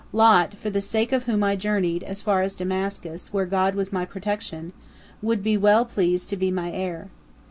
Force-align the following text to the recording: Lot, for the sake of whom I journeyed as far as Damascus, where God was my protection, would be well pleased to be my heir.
Lot, 0.13 0.55
for 0.55 0.71
the 0.71 0.81
sake 0.81 1.11
of 1.11 1.25
whom 1.25 1.43
I 1.43 1.55
journeyed 1.55 2.01
as 2.01 2.23
far 2.23 2.41
as 2.41 2.55
Damascus, 2.55 3.31
where 3.31 3.45
God 3.45 3.75
was 3.75 3.93
my 3.93 4.03
protection, 4.03 4.73
would 5.21 5.43
be 5.43 5.57
well 5.57 5.85
pleased 5.85 6.27
to 6.31 6.35
be 6.35 6.49
my 6.49 6.71
heir. 6.71 7.09